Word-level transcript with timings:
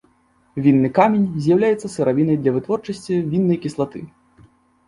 Вінны 0.67 0.89
камень 0.99 1.27
з'яўляецца 1.47 1.91
сыравінай 1.97 2.39
для 2.47 2.51
вытворчасці 2.57 3.21
віннай 3.35 3.61
кіслаты. 3.67 3.99